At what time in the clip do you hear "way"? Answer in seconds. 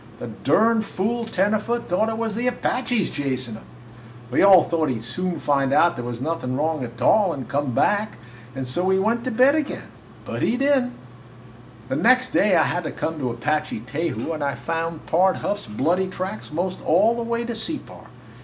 17.21-17.45